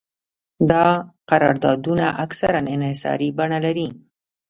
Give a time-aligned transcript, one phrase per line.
[0.69, 0.85] دا
[1.29, 3.87] قراردادونه اکثراً انحصاري بڼه لري